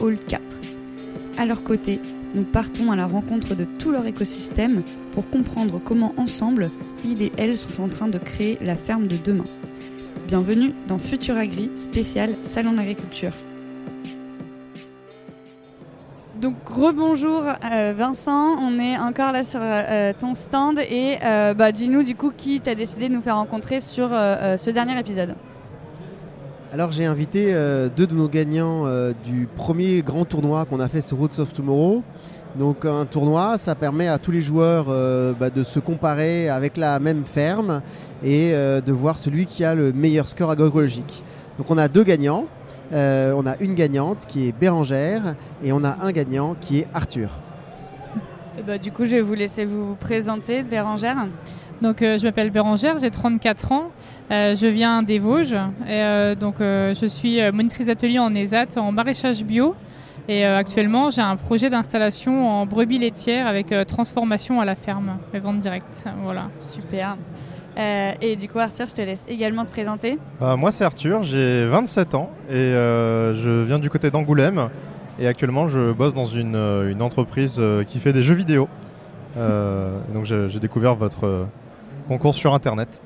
[0.00, 0.42] Hall 4.
[1.38, 2.00] À leur côté,
[2.34, 4.82] nous partons à la rencontre de tout leur écosystème
[5.12, 6.70] pour comprendre comment ensemble,
[7.04, 9.44] ils et elles sont en train de créer la ferme de demain.
[10.26, 13.32] Bienvenue dans Futur Agri, spécial Salon d'agriculture.
[16.40, 21.72] Donc rebonjour euh, Vincent, on est encore là sur euh, ton stand et euh, bah,
[21.72, 25.34] dis-nous du coup qui t'a décidé de nous faire rencontrer sur ce dernier épisode?
[26.76, 27.54] Alors j'ai invité
[27.96, 28.84] deux de nos gagnants
[29.24, 32.02] du premier grand tournoi qu'on a fait sur Roots of Tomorrow.
[32.54, 34.84] Donc un tournoi, ça permet à tous les joueurs
[35.40, 37.80] bah, de se comparer avec la même ferme
[38.22, 41.24] et de voir celui qui a le meilleur score agroécologique.
[41.56, 42.44] Donc on a deux gagnants.
[42.92, 46.88] Euh, on a une gagnante qui est Bérangère et on a un gagnant qui est
[46.92, 47.30] Arthur.
[48.58, 51.26] Et bah, du coup, je vais vous laisser vous présenter, Bérangère.
[51.82, 53.90] Donc, euh, je m'appelle Bérangère, j'ai 34 ans,
[54.30, 55.56] euh, je viens des Vosges
[55.88, 59.74] et donc je suis monitrice d'atelier en ESAT en maraîchage bio.
[60.28, 65.38] Et actuellement, j'ai un projet d'installation en brebis laitière avec transformation à la ferme et
[65.38, 66.04] vente directe.
[66.24, 66.48] Voilà.
[66.58, 67.16] Super.
[67.76, 70.18] Euh, et du coup, Arthur, je te laisse également te présenter.
[70.40, 74.68] Bah, moi, c'est Arthur, j'ai 27 ans et euh, je viens du côté d'Angoulême.
[75.18, 78.68] Et actuellement, je bosse dans une, euh, entreprise qui fait des jeux vidéo.
[79.36, 81.46] donc, j'ai découvert votre
[82.08, 83.02] concours sur Internet.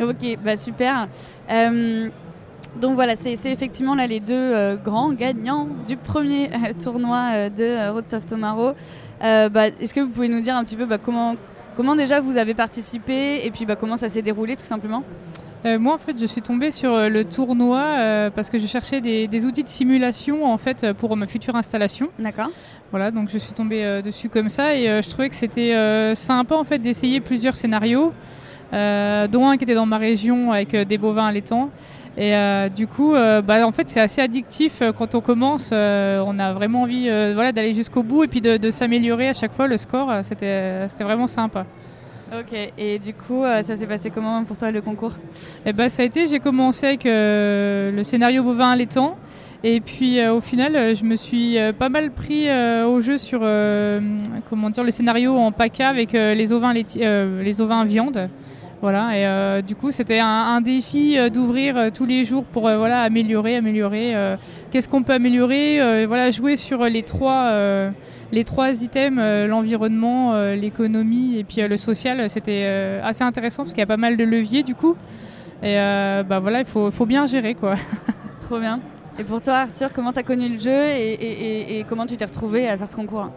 [0.00, 1.08] Ok, bah super.
[1.48, 6.50] donc voilà, c'est effectivement là les deux grands gagnants du premier
[6.82, 8.72] tournoi de Road of Tomorrow.
[9.20, 11.36] Bah, est-ce que vous pouvez nous dire un petit peu bah, comment
[11.76, 15.02] Comment déjà vous avez participé et puis bah, comment ça s'est déroulé tout simplement?
[15.64, 18.66] Euh, moi, en fait, je suis tombée sur euh, le tournoi euh, parce que je
[18.66, 22.08] cherchais des, outils de simulation en fait pour ma future installation.
[22.18, 22.50] D'accord.
[22.90, 25.74] Voilà, donc je suis tombée dessus comme ça et je trouvais que c'était
[26.14, 28.12] sympa en fait d'essayer plusieurs scénarios,
[28.70, 31.70] dont un qui était dans ma région avec des bovins allaitants.
[32.16, 32.32] Et
[32.70, 35.70] du coup, bah, en fait, c'est assez addictif quand on commence.
[35.72, 39.66] on a vraiment envie voilà, d'aller jusqu'au bout et puis de, s'améliorer à chaque fois.
[39.66, 41.66] Le score, c'était vraiment sympa.
[42.32, 45.12] Ok, et du coup, ça s'est passé comment pour toi le concours
[45.66, 49.16] eh ben, Ça a été, j'ai commencé avec le scénario bovin allaitant.
[49.62, 52.48] Et puis au final, je me suis pas mal pris
[52.84, 53.40] au jeu sur
[54.50, 58.28] comment dire, le scénario en PACA avec les ovins, les ovins viande.
[58.84, 62.64] Voilà, et euh, du coup, c'était un, défi euh, d'ouvrir euh, tous les jours pour
[62.64, 64.14] voilà, améliorer, améliorer.
[64.70, 67.50] Qu'est-ce qu'on peut améliorer Voilà, jouer sur les trois,
[68.30, 72.28] les trois items l'environnement, l'économie et puis le social.
[72.28, 72.66] C'était
[73.02, 74.96] assez intéressant parce qu'il y a pas mal de leviers du coup.
[75.62, 77.76] Et bah voilà, il faut, bien gérer quoi.
[78.40, 78.80] Trop bien.
[79.18, 82.26] Et pour toi, Arthur, comment tu as connu le jeu et, et comment tu t'es
[82.26, 83.30] retrouvé à faire ce concours?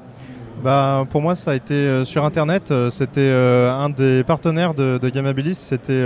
[0.63, 2.72] Bah, pour moi, ça a été euh, sur Internet.
[2.72, 5.56] Euh, c'était euh, un des partenaires de, de Gamabilis.
[5.56, 6.03] C'était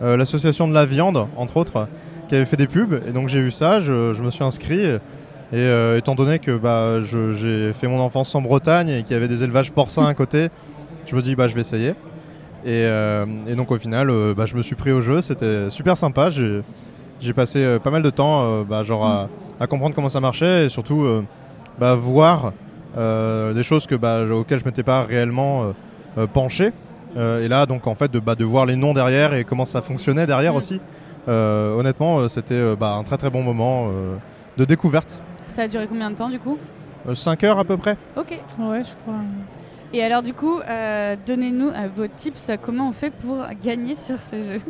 [0.00, 1.86] l'association de la viande, entre autres,
[2.28, 3.02] qui avait fait des pubs.
[3.06, 4.82] Et donc j'ai vu ça, je, me suis inscrit.
[5.52, 9.28] Et étant donné que bah, j'ai fait mon enfance en Bretagne et qu'il y avait
[9.28, 10.48] des élevages porcins à côté,
[11.06, 11.92] je me dis bah, je vais essayer.
[12.64, 12.88] Et,
[13.54, 15.20] donc au final, bah, je me suis pris au jeu.
[15.20, 16.30] C'était super sympa.
[16.30, 19.28] J'ai passé pas mal de temps genre
[19.60, 21.06] à, comprendre comment ça marchait et surtout
[21.78, 22.54] voir
[22.96, 25.72] des choses que, bah, auxquelles je ne m'étais pas réellement euh,
[26.18, 26.72] euh, penché.
[27.16, 29.82] et là, donc, en fait, de, bah, de voir les noms derrière et comment ça
[29.82, 30.56] fonctionnait derrière mm.
[30.56, 30.80] aussi.
[31.28, 33.88] honnêtement, c'était bah, un très très bon moment
[34.56, 35.20] de découverte.
[35.48, 36.58] Ça a duré combien de temps du coup?
[37.12, 37.96] 5 heures à peu près.
[38.16, 38.38] Ok.
[38.58, 39.20] Ouais, je crois.
[39.92, 40.60] Et alors du coup,
[41.26, 44.60] donnez-nous vos tips, comment on fait pour gagner sur ce jeu?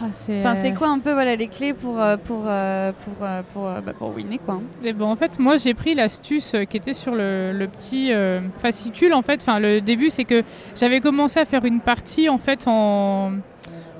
[0.00, 3.42] Ah, c'est enfin, quoi un peu voilà, les clés pour, euh, pour, euh, pour, euh,
[3.52, 6.76] pour, bah, pour, winner quoi Et eh ben, En fait, moi j'ai pris l'astuce qui
[6.76, 8.12] était sur le, le petit
[8.58, 9.12] fascicule.
[9.12, 9.40] En fait.
[9.42, 10.44] Enfin, le début, c'est que
[10.74, 13.32] j'avais commencé à faire une partie en fait en,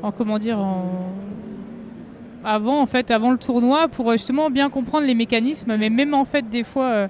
[0.03, 1.13] en comment dire en
[2.45, 6.25] avant en fait avant le tournoi pour justement bien comprendre les mécanismes mais même en
[6.25, 7.09] fait des fois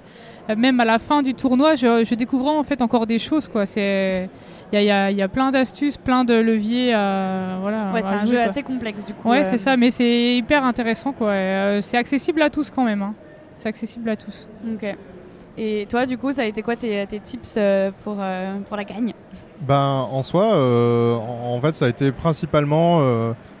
[0.55, 3.65] même à la fin du tournoi je, je découvrais en fait encore des choses quoi
[3.65, 4.29] c'est
[4.71, 6.91] il y, a, plein d'astuces, plein de leviers.
[6.91, 9.29] voilà, ouais, c'est un jeu assez complexe du coup.
[9.29, 9.57] Ouais, c'est euh.
[9.57, 11.29] ça, mais c'est hyper intéressant quoi.
[11.29, 13.01] Euh, c'est accessible à tous quand même.
[13.01, 13.15] Hein.
[13.55, 14.47] C'est accessible à tous.
[14.71, 14.95] Ok.
[15.57, 18.21] Et toi, du coup, ça a été quoi tes, tips euh, pour,
[18.67, 19.13] pour la gagne?
[19.61, 23.01] Ben, en soi, en, fait, ça a été principalement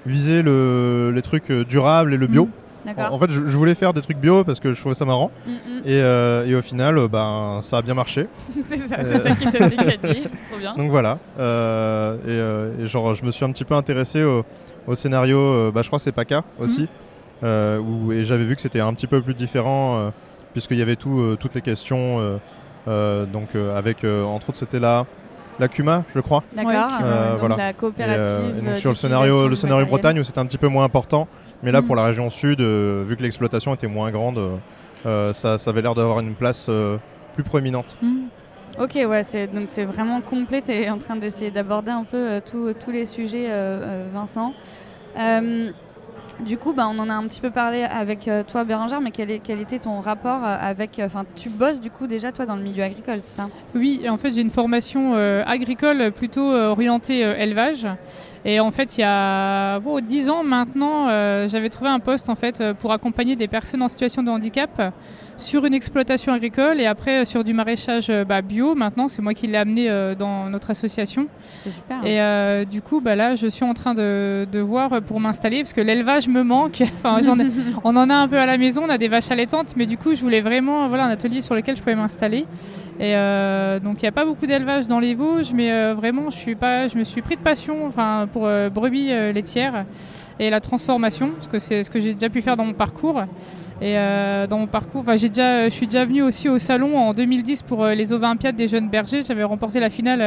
[0.05, 2.45] viser le, les trucs durables et le bio.
[2.45, 2.51] Mmh.
[2.97, 5.05] En, en fait, je, je voulais faire des trucs bio parce que je trouvais ça
[5.05, 5.31] marrant.
[5.45, 5.77] Mm, mm.
[5.85, 8.27] Et, euh, et au final, euh, ben, ça a bien marché.
[8.67, 9.17] c'est ça, Euh.
[9.17, 10.23] ça qui fait gagner.
[10.49, 10.75] Trop bien.
[10.75, 11.19] Donc voilà.
[11.39, 14.43] Euh, et, et genre, je me suis un petit peu intéressé au,
[14.87, 15.71] au scénario.
[15.71, 16.87] bah, je crois que c'est PACA aussi.
[17.43, 20.11] où, et j'avais vu que c'était un petit peu plus différent
[20.53, 22.39] puisqu'il y avait tout, toutes les questions.
[22.87, 25.05] donc avec entre autres c'était la
[25.59, 26.43] la Cuma, je crois.
[26.55, 26.73] D'accord.
[27.03, 27.55] Euh, donc voilà.
[27.57, 28.21] la Et, coopérative.
[28.25, 29.85] euh, et donc euh, sur le scénario, le scénario.
[29.85, 31.27] Bretagne où c'était un petit peu moins important,
[31.63, 31.85] mais là Mm.
[31.85, 34.55] pour la région sud, euh, vu que l'exploitation était moins grande, euh,
[35.05, 36.97] euh, ça, ça avait l'air d'avoir une place euh,
[37.35, 37.97] plus proéminente.
[38.01, 38.27] Mm.
[38.79, 40.61] Ok, ouais, c'est donc c'est vraiment complet.
[40.61, 44.07] Tu es en train d'essayer d'aborder un peu euh, tous- tous les sujets, euh, euh,
[44.13, 44.53] Vincent.
[46.09, 49.01] Euh, du coup, bah, on en a un petit peu parlé avec euh, toi, Bérangère,
[49.01, 51.01] mais quel, était ton rapport euh, avec.
[51.03, 53.49] Enfin, tu bosses du coup déjà toi dans le milieu agricole, c'est ça?
[53.75, 57.87] Oui, en fait, j'ai une formation euh, agricole plutôt euh, orientée euh, élevage.
[58.45, 62.29] Et en fait, il y a bon, 10 ans maintenant, euh, j'avais trouvé un poste
[62.29, 64.91] en fait euh, pour accompagner des personnes en situation de handicap euh,
[65.39, 68.75] sur une exploitation agricole et après euh, sur du maraîchage euh, bah, bio.
[68.75, 71.27] Maintenant, c'est moi qui l'ai amené euh, dans notre association.
[71.63, 72.05] C'est super.
[72.05, 75.59] Et euh, du coup, bah, là, je suis en train de, de voir pour m'installer
[75.61, 76.81] parce que l'élevage me manque.
[77.03, 77.47] enfin, j'en ai-
[77.83, 79.97] on en a un peu à la maison, on a des vaches allaitantes, mais du
[79.97, 82.45] coup, je voulais vraiment voilà, un atelier sur lequel je pouvais m'installer.
[82.99, 86.29] Et euh, donc, il n'y a pas beaucoup d'élevage dans les Vosges, mais euh, vraiment,
[86.29, 89.85] je, suis pas, je me suis pris de passion enfin, pour euh, brebis laitières
[90.39, 93.23] et la transformation, parce que c'est ce que j'ai déjà pu faire dans mon parcours.
[93.81, 93.95] Et
[94.49, 97.63] dans mon parcours, enfin, j'ai déjà, je suis déjà venue aussi au salon en 2010
[97.63, 99.21] pour les Olympiades des jeunes bergers.
[99.21, 100.21] J'avais remporté la finale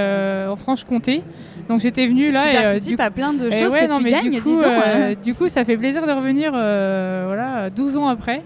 [0.49, 1.23] en Franche-Comté.
[1.69, 3.91] Donc j'étais venue là tu et participes du à plein de et choses ouais, que
[3.91, 4.65] non, tu mais gagnes, du dis coup, donc.
[4.65, 8.43] euh, du coup, ça fait plaisir de revenir voilà, 12 ans après.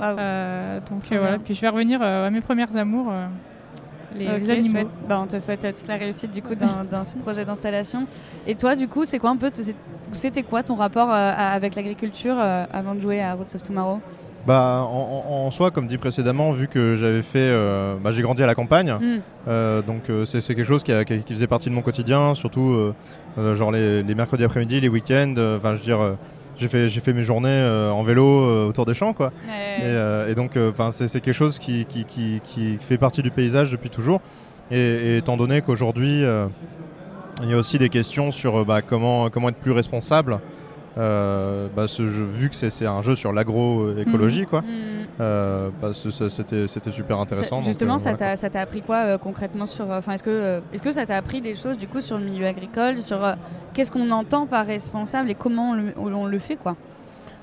[0.00, 3.12] Euh, donc voilà, puis je vais revenir à mes premières amours,
[4.16, 4.90] les animaux.
[5.08, 8.06] Bah, on te souhaite euh, toute la réussite du coup dans, dans ce projet d'installation.
[8.46, 9.50] Et toi, du coup, c'est quoi un peu,
[10.12, 14.00] c'était quoi ton rapport euh, avec l'agriculture euh, avant de jouer à Roads of Tomorrow?
[14.46, 18.46] Bah, en, soi, comme dit précédemment, vu que j'avais fait, euh, bah, j'ai grandi à
[18.46, 19.18] la campagne, Hmm.
[19.48, 22.32] euh, donc euh, c'est quelque chose qui, a- qui- qui faisait partie de mon quotidien,
[22.34, 22.92] surtout
[23.54, 25.34] genre les, les mercredis après-midi, les week-ends.
[25.36, 26.14] euh, Enfin, je veux dire, euh,
[26.60, 29.32] j'ai fait, mes journées euh, en vélo euh, autour des champs, quoi.
[29.80, 30.56] Et, euh, et donc,
[31.08, 34.20] c'est quelque chose qui, qui, qui- qui fait partie du paysage depuis toujours.
[34.70, 36.22] Et, et étant donné qu'aujourd'hui,
[37.42, 40.38] il y a aussi des questions sur bah, comment, comment être plus responsable,
[40.98, 44.64] euh, bah, ce jeu, vu que c'est un jeu sur l'agroécologie, quoi, Hmm.
[45.20, 47.56] euh, bah, c'était super intéressant.
[47.56, 50.90] Ça- donc, Justement, euh, ça t'a appris quoi concrètement sur Enfin, est-ce que est-ce que
[50.90, 53.18] ça t'a appris des choses du coup sur le milieu agricole, sur
[53.72, 56.76] qu'est-ce qu'on entend par responsable et comment on le, on le fait quoi?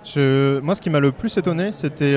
[0.03, 2.15] Ce- moi, ce qui m'a le plus étonné, c'était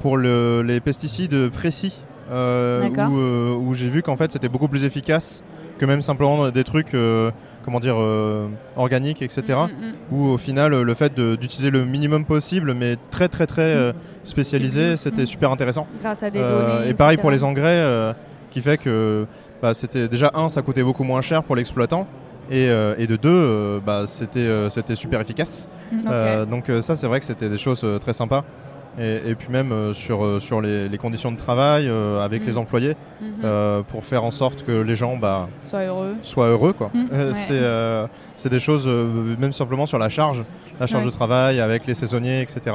[0.00, 5.42] pour le- les pesticides précis, où, où j'ai vu qu'en fait c'était beaucoup plus efficace
[5.78, 7.30] que même simplement des trucs, euh,
[7.64, 9.42] comment dire, euh, organiques, etc.
[9.48, 9.94] Mm, mm, mm.
[10.12, 13.92] Où au final, le fait d'utiliser le minimum possible, mais très très très euh,
[14.24, 15.26] spécialisé, c'était Mm.
[15.26, 15.86] super intéressant.
[16.02, 16.88] Grâce à des données.
[16.90, 17.20] et pareil etc.
[17.22, 18.14] pour les engrais,
[18.50, 19.26] qui fait que
[19.62, 22.06] bah, c'était déjà un, ça coûtait beaucoup moins cher pour l'exploitant.
[22.50, 25.68] Et, euh, et de deux, euh, bah, c'était euh, c'était super efficace.
[26.06, 28.44] Euh, donc ça, c'est vrai que c'était des choses très sympas.
[29.00, 32.42] Et, et puis même euh, sur, euh, sur les, les conditions de travail euh, avec
[32.42, 32.46] Mm.
[32.46, 33.28] les employés, Mhm.
[33.44, 36.14] euh, pour faire en sorte que les gens bah, Sois heureux.
[36.22, 36.72] soient heureux.
[36.72, 36.90] quoi.
[36.94, 37.04] Mm.
[37.10, 37.32] Ouais.
[37.34, 37.62] C'est
[38.36, 38.86] c'est des choses,
[39.38, 40.42] même simplement sur la charge,
[40.80, 41.10] la charge Ouais.
[41.10, 42.74] de travail avec les saisonniers, etc.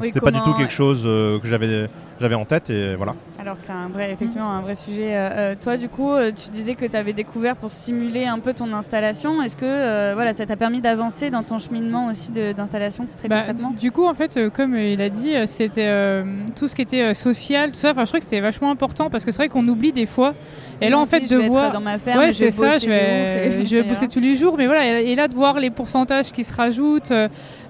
[0.00, 1.88] Oui, C'était pas du tout quelque chose que j'avais
[2.20, 3.14] j'avais en tête et voilà.
[3.48, 5.16] Alors que c'est un vrai, effectivement un vrai sujet.
[5.16, 8.40] Euh, euh, toi, du coup, euh, tu disais que tu avais découvert pour simuler un
[8.40, 9.40] peu ton installation.
[9.40, 13.38] Est-ce que euh, voilà, ça t'a permis d'avancer dans ton cheminement aussi d'installation très Bah,
[13.38, 13.70] concrètement?
[13.70, 16.24] du coup, en fait, comme il a dit, c'était euh,
[16.58, 17.92] tout ce qui était social, tout ça.
[17.92, 20.34] Enfin, je crois que c'était vachement important parce que c'est vrai qu'on oublie des fois.
[20.82, 21.72] Et là, en fait, de voir.
[21.72, 22.76] dans ma ferme, ouais, je vais c'est ça.
[22.76, 25.00] Je vais, je bosser tous les jours, mais voilà.
[25.00, 27.12] Et, là, de voir les pourcentages qui se rajoutent,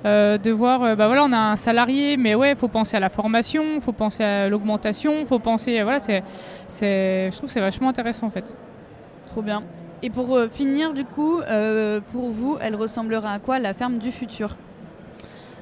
[0.05, 3.01] euh, de voir, euh, bah voilà, on a un salarié, mais ouais, faut penser à
[3.01, 6.23] la formation, faut penser à l'augmentation, faut penser, euh, voilà, c'est,
[6.71, 8.57] je trouve que c'est vachement intéressant en fait.
[9.27, 9.63] Trop bien.
[10.03, 13.99] Et pour euh, finir, du coup, euh, pour vous, elle ressemblera à quoi la ferme
[13.99, 14.57] du futur?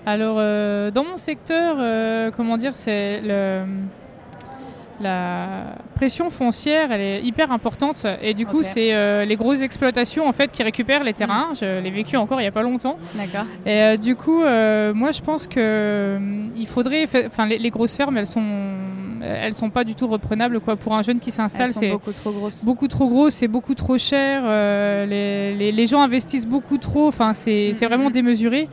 [0.05, 1.77] Alors, euh, dans mon secteur,
[2.37, 3.23] comment dire, c'est
[4.99, 8.07] la pression foncière, elle est hyper importante.
[8.23, 11.49] Et du coup, c'est les grosses exploitations en fait qui récupèrent les terrains.
[11.55, 12.99] Je l'ai vécu encore il y a pas longtemps.
[13.15, 13.47] D'accord.
[13.67, 16.19] Et du coup, moi, je pense que
[16.57, 18.76] il faudrait, fa- enfin, les, les grosses fermes, elles sont,
[19.23, 20.77] elles sont pas du tout reprenables quoi.
[20.77, 22.65] Pour un jeune qui s'installe, c'est beaucoup trop grosses.
[22.65, 24.43] beaucoup trop gros, c'est beaucoup trop cher.
[24.45, 27.09] euh, les, les- les gens investissent beaucoup trop.
[27.09, 27.93] Enfin, c'est c'est Mhm.
[27.93, 28.69] vraiment démesuré.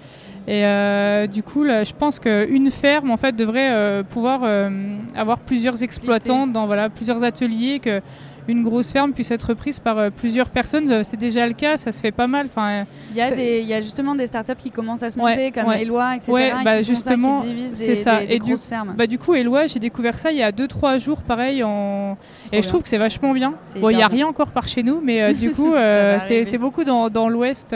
[0.47, 4.69] Et euh, du coup, là, je pense qu'une ferme, en fait, devrait euh, pouvoir euh,
[5.15, 7.79] avoir plusieurs exploitants dans voilà plusieurs ateliers.
[7.79, 8.01] Que
[8.49, 11.05] une grosse ferme puisse être prise par plusieurs personnes.
[11.05, 12.47] C'est déjà le cas, ça se fait pas mal.
[12.47, 15.17] Enfin, il y a des, il y a justement des startups qui commencent à se
[15.17, 15.83] Ouais, monter, comme ouais.
[15.83, 16.29] Eloi, etc.
[16.33, 17.37] Ouais, bah, qui justement,
[17.73, 18.19] c'est ça.
[18.19, 18.95] des- des Et du- fermes.
[18.97, 21.63] Bah, du coup, Eloi, j'ai découvert ça il y a 2-3 jours, pareil.
[21.63, 22.17] En...
[22.47, 22.61] Et bien.
[22.61, 23.53] je trouve que c'est vachement bien.
[23.79, 25.73] Bon, il n'y a rien encore par chez nous, mais du coup,
[26.19, 27.73] c'est beaucoup dans, dans l'ouest.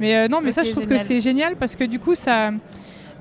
[0.00, 0.98] Mais euh, non, mais ça, je trouve génial.
[0.98, 2.50] que c'est génial parce que du coup, ça.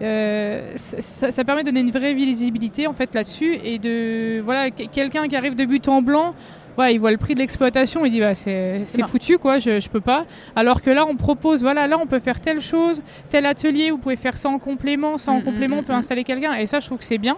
[0.02, 4.72] euh, ça, ça- permet de donner une vraie visibilité en fait là-dessus et de voilà
[4.72, 6.34] que- quelqu'un qui arrive de but en blanc
[6.78, 9.90] ouais, il voit le prix de l'exploitation il dit bah, c'est foutu quoi je, je
[9.90, 13.46] peux pas alors que là on propose voilà là on peut faire telle chose tel
[13.46, 15.94] atelier vous pouvez faire ça en complément ça en Mm, mm, complément on mm, peut
[15.94, 15.98] mm.
[15.98, 17.36] installer quelqu'un et ça je trouve que c'est bien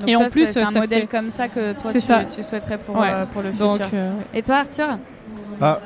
[0.00, 2.00] Donc et ça, en plus, c'est un ça modèle fait- comme ça que toi tu,
[2.00, 2.24] ça.
[2.24, 3.08] tu souhaiterais pour, Ouais.
[3.10, 3.88] euh, pour le donc futur.
[3.92, 4.98] euh, Et toi, Arthur?
[5.60, 5.82] Bah,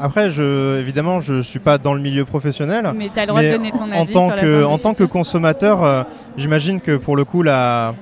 [0.00, 2.90] après, je, évidemment, je suis pas dans le milieu professionnel.
[2.94, 4.72] Mais tu as le droit de donner ton en avis tant sur la que, ferme
[4.72, 6.02] en tant que consommateur, euh,
[6.36, 7.94] j'imagine que pour le coup, la,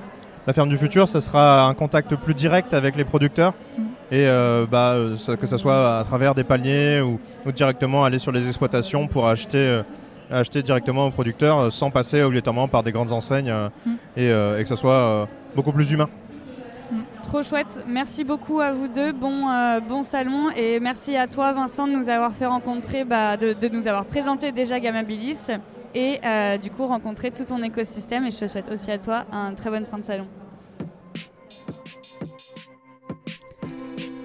[0.45, 3.53] la ferme du futur, ça sera un contact plus direct avec les producteurs.
[3.77, 3.81] Mm.
[4.11, 8.19] Et euh, bah, ça- que ce soit à travers des paniers ou, ou directement aller
[8.19, 9.81] sur les exploitations pour acheter, euh,
[10.31, 13.53] acheter directement aux producteurs sans passer obligatoirement par des grandes enseignes
[13.85, 13.91] Mm.
[14.17, 16.07] et, et que ce soit beaucoup plus humain.
[17.27, 17.83] Trop chouette.
[17.85, 19.11] Merci beaucoup à vous deux.
[19.11, 20.49] Bon, euh, bon salon.
[20.55, 24.53] Et merci à toi, Vincent, de nous avoir fait rencontrer, bah, de, nous avoir présenté
[24.53, 25.49] déjà Gamabilis.
[25.93, 28.25] Et euh, du coup, rencontrer tout ton écosystème.
[28.25, 30.25] Et je te souhaite aussi à toi un très bonne fin de salon.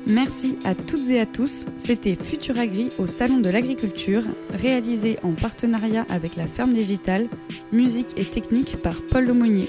[0.06, 1.66] Merci à toutes et à tous.
[1.78, 7.26] C'était Futuragri au Salon de l'Agriculture, réalisé en partenariat avec la Ferme Digitale,
[7.72, 9.68] musique et technique par Paul Lemonnier.